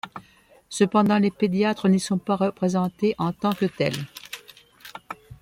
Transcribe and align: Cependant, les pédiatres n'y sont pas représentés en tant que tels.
Cependant, 0.69 1.19
les 1.19 1.29
pédiatres 1.29 1.87
n'y 1.87 1.99
sont 1.99 2.17
pas 2.17 2.35
représentés 2.35 3.13
en 3.19 3.33
tant 3.33 3.53
que 3.53 3.65
tels. 3.67 4.07